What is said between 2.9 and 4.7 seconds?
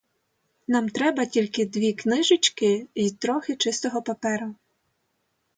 й трохи чистого паперу.